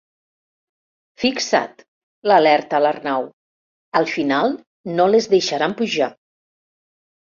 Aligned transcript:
Fixa't 1.23 1.83
—l'alerta 2.31 2.81
l'Arnau—, 2.87 3.29
al 4.03 4.11
final 4.17 4.59
no 4.99 5.11
les 5.15 5.33
deixaran 5.39 5.81
pujar. 5.85 6.15